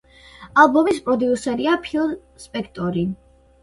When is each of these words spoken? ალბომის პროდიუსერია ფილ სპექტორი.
ალბომის 0.63 1.03
პროდიუსერია 1.11 1.77
ფილ 1.87 2.19
სპექტორი. 2.49 3.11